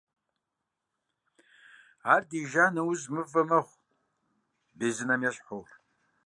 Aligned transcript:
Ар 2.13 2.21
диижа 2.29 2.65
нэужь 2.75 3.05
мывэ 3.13 3.41
мэхъу, 3.49 3.81
безынэм 4.77 5.21
ещхьу. 5.29 5.61